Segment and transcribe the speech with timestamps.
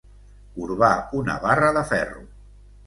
[0.55, 2.29] Corbar una barra de ferro.